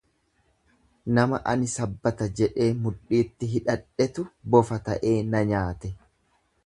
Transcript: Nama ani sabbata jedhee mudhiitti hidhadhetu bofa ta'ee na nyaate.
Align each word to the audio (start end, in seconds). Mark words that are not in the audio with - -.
Nama 1.17 1.39
ani 1.51 1.67
sabbata 1.73 2.27
jedhee 2.39 2.69
mudhiitti 2.85 3.51
hidhadhetu 3.55 4.27
bofa 4.57 4.81
ta'ee 4.89 5.17
na 5.35 5.45
nyaate. 5.53 5.93